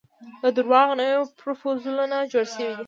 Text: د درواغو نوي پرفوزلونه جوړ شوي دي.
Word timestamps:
د 0.41 0.43
درواغو 0.57 0.97
نوي 0.99 1.17
پرفوزلونه 1.39 2.17
جوړ 2.31 2.45
شوي 2.53 2.67
دي. 2.71 2.75